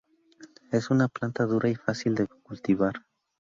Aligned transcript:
Es 0.71 0.89
una 0.89 1.09
planta 1.09 1.45
dura 1.45 1.69
y 1.69 1.75
fácil 1.75 2.15
de 2.15 2.25
cultivar. 2.25 3.03